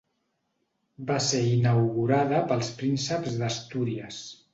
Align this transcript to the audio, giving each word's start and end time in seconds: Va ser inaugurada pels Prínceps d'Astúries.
Va 1.09 1.17
ser 1.25 1.41
inaugurada 1.49 2.39
pels 2.53 2.71
Prínceps 2.79 3.37
d'Astúries. 3.43 4.19